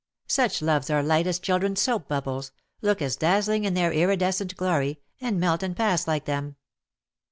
Such 0.25 0.63
loves 0.63 0.89
are 0.89 1.03
light 1.03 1.27
as 1.27 1.37
children's 1.37 1.79
soap 1.79 2.07
bubbles, 2.07 2.51
look 2.81 3.03
as 3.03 3.15
dazzling 3.15 3.65
in 3.65 3.75
their 3.75 3.91
iridescent 3.93 4.57
glory, 4.57 4.99
and 5.19 5.39
melt 5.39 5.61
and 5.61 5.77
pass 5.77 6.07
like 6.07 6.25
them. 6.25 6.55